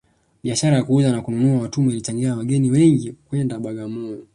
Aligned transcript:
biashara 0.43 0.77
ya 0.77 0.83
kuuza 0.83 1.11
na 1.11 1.21
kununua 1.21 1.61
watumwa 1.61 1.91
ilichangia 1.93 2.35
wageni 2.35 2.69
wengi 2.71 3.11
kwenda 3.29 3.59
bagamoyo 3.59 4.27